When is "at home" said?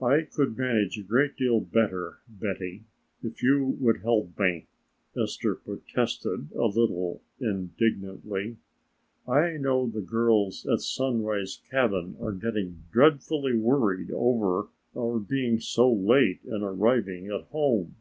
17.26-17.96